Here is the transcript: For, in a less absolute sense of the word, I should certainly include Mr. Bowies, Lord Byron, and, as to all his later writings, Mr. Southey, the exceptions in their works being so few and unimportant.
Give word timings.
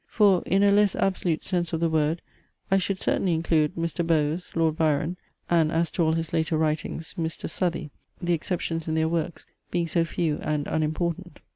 For, 0.07 0.41
in 0.47 0.63
a 0.63 0.71
less 0.71 0.95
absolute 0.95 1.45
sense 1.45 1.73
of 1.73 1.79
the 1.79 1.87
word, 1.87 2.23
I 2.71 2.79
should 2.79 2.99
certainly 2.99 3.35
include 3.35 3.75
Mr. 3.75 4.03
Bowies, 4.03 4.49
Lord 4.55 4.75
Byron, 4.75 5.15
and, 5.47 5.71
as 5.71 5.91
to 5.91 6.01
all 6.03 6.13
his 6.13 6.33
later 6.33 6.57
writings, 6.57 7.13
Mr. 7.19 7.47
Southey, 7.47 7.91
the 8.19 8.33
exceptions 8.33 8.87
in 8.87 8.95
their 8.95 9.07
works 9.07 9.45
being 9.69 9.85
so 9.85 10.03
few 10.03 10.39
and 10.41 10.65
unimportant. 10.65 11.39